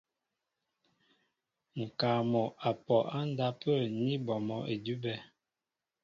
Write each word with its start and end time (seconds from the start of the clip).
Ŋ̀kaa 1.83 2.19
mɔ' 2.31 2.53
a 2.69 2.71
pɔ 2.85 2.95
á 3.17 3.19
ndápə̂ 3.31 3.73
ní 4.05 4.13
bɔ 4.25 4.35
mɔ́ 4.47 4.59
idʉ́bɛ̄. 4.73 5.17